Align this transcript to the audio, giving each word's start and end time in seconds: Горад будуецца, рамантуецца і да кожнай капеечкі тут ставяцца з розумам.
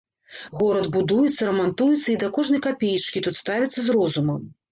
Горад 0.61 0.87
будуецца, 0.95 1.49
рамантуецца 1.49 2.07
і 2.13 2.17
да 2.25 2.31
кожнай 2.37 2.63
капеечкі 2.69 3.23
тут 3.27 3.35
ставяцца 3.43 3.79
з 3.89 3.99
розумам. 3.99 4.41